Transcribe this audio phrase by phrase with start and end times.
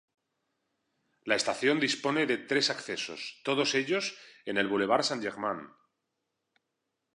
[1.25, 5.69] La estación dispone de tres accesos, todos ellos en el bulevar Saint-Germain.